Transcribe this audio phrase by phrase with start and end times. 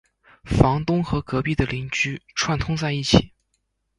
[0.45, 3.33] 房东和隔壁的邻居串通在一起